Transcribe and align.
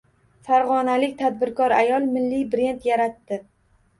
Farg‘onalik 0.45 1.11
tadbirkor 1.19 1.75
ayol 1.81 2.09
milliy 2.15 2.43
brend 2.55 2.87
yaratdi 2.91 3.39